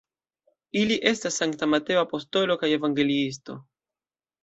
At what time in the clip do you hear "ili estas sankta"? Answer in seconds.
0.81-1.69